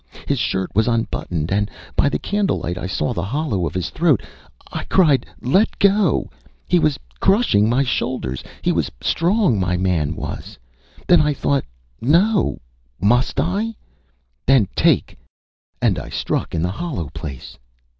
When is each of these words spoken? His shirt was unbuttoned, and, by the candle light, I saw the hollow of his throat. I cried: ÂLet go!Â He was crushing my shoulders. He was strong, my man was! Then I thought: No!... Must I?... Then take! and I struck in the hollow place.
His 0.27 0.39
shirt 0.39 0.73
was 0.73 0.87
unbuttoned, 0.87 1.51
and, 1.51 1.69
by 1.95 2.09
the 2.09 2.17
candle 2.17 2.57
light, 2.61 2.75
I 2.75 2.87
saw 2.87 3.13
the 3.13 3.21
hollow 3.21 3.67
of 3.67 3.75
his 3.75 3.91
throat. 3.91 4.23
I 4.71 4.85
cried: 4.85 5.27
ÂLet 5.43 5.67
go!Â 5.77 6.29
He 6.67 6.79
was 6.79 6.97
crushing 7.19 7.69
my 7.69 7.83
shoulders. 7.83 8.43
He 8.63 8.71
was 8.71 8.89
strong, 8.99 9.59
my 9.59 9.77
man 9.77 10.15
was! 10.15 10.57
Then 11.05 11.21
I 11.21 11.35
thought: 11.35 11.65
No!... 12.01 12.61
Must 12.99 13.39
I?... 13.39 13.75
Then 14.47 14.67
take! 14.75 15.19
and 15.83 15.99
I 15.99 16.09
struck 16.09 16.55
in 16.55 16.63
the 16.63 16.71
hollow 16.71 17.09
place. 17.09 17.59